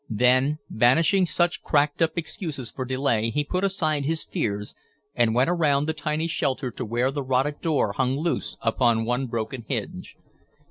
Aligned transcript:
Then, 0.09 0.57
banishing 0.67 1.27
such 1.27 1.61
cracked 1.61 2.01
up 2.01 2.13
excuses 2.15 2.71
for 2.71 2.85
delay 2.85 3.29
he 3.29 3.43
put 3.43 3.63
aside 3.63 4.03
his 4.03 4.23
fears 4.23 4.73
and 5.13 5.35
went 5.35 5.47
around 5.51 5.85
the 5.85 5.93
tiny 5.93 6.25
shelter 6.27 6.71
to 6.71 6.83
where 6.83 7.11
the 7.11 7.21
rotted 7.21 7.61
door 7.61 7.91
hung 7.93 8.15
loose 8.17 8.57
upon 8.63 9.05
one 9.05 9.27
broken 9.27 9.63
hinge. 9.67 10.15